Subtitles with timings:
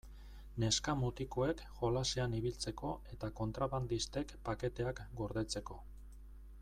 [0.61, 5.79] Neska-mutikoek jolasean ibiltzeko eta kontrabandistek paketeak gordetzeko.